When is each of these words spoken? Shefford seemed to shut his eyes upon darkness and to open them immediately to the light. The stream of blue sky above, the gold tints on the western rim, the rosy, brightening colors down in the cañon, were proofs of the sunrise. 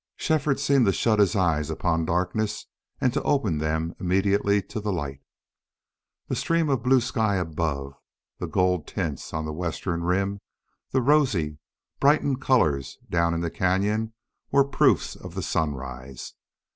Shefford 0.15 0.59
seemed 0.59 0.87
to 0.87 0.91
shut 0.93 1.19
his 1.19 1.35
eyes 1.35 1.69
upon 1.69 2.05
darkness 2.05 2.65
and 2.99 3.13
to 3.13 3.21
open 3.21 3.59
them 3.59 3.93
immediately 3.99 4.59
to 4.63 4.79
the 4.79 4.91
light. 4.91 5.21
The 6.27 6.35
stream 6.35 6.69
of 6.69 6.81
blue 6.81 7.01
sky 7.01 7.35
above, 7.35 7.93
the 8.39 8.47
gold 8.47 8.87
tints 8.87 9.31
on 9.31 9.45
the 9.45 9.53
western 9.53 10.03
rim, 10.03 10.41
the 10.89 11.03
rosy, 11.03 11.59
brightening 11.99 12.37
colors 12.37 12.97
down 13.11 13.35
in 13.35 13.41
the 13.41 13.51
cañon, 13.51 14.13
were 14.49 14.65
proofs 14.65 15.15
of 15.15 15.35
the 15.35 15.43
sunrise. 15.43 16.33